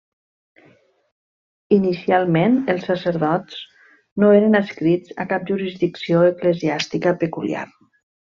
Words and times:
Inicialment 1.75 2.55
els 2.75 2.87
sacerdots 2.91 3.59
no 4.23 4.31
eren 4.39 4.61
adscrits 4.61 5.15
a 5.25 5.29
cap 5.35 5.47
jurisdicció 5.51 6.23
eclesiàstica 6.33 7.15
peculiar. 7.27 7.67